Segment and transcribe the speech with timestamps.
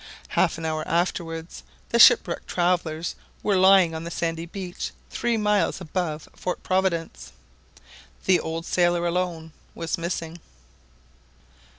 [0.29, 3.13] Half an hour afterwards, the shipwrecked travellers
[3.43, 7.31] were lying on the sandy beach three miles above Fort Providence.
[8.25, 10.39] The old sailor alone was missing